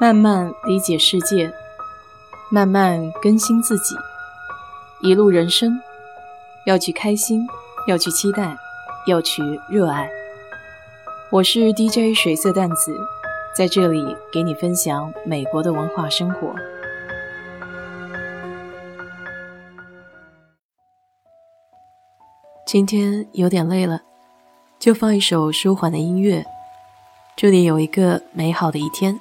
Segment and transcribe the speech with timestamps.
[0.00, 1.52] 慢慢理解世界，
[2.48, 3.94] 慢慢更新自己，
[5.02, 5.78] 一路人生，
[6.64, 7.46] 要去开心，
[7.86, 8.56] 要去期待，
[9.06, 10.08] 要去热爱。
[11.30, 12.98] 我是 DJ 水色淡子，
[13.54, 16.54] 在这里给你分享美国的文化生活。
[22.64, 24.00] 今天有点累了，
[24.78, 26.42] 就放一首舒缓的音乐，
[27.36, 29.20] 祝你有一个美好的一天。